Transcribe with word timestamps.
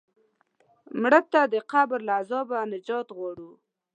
مړه 1.01 1.21
ته 1.31 1.41
د 1.53 1.55
قبر 1.71 1.99
له 2.07 2.13
عذابه 2.19 2.57
نجات 2.71 3.07
غواړو 3.17 3.51